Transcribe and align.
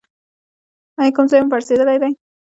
ایا 0.99 1.13
کوم 1.15 1.25
ځای 1.31 1.39
مو 1.41 1.51
پړسیدلی 1.51 1.97
دی؟ 2.01 2.11